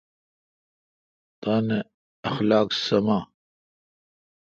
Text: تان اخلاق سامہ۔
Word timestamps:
تان 1.41 1.67
اخلاق 2.29 2.67
سامہ۔ 2.83 3.17